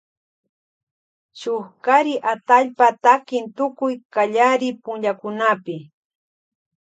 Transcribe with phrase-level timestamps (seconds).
[1.39, 5.77] Shuk kari atallpa takin tukuy kallari punllakunapi.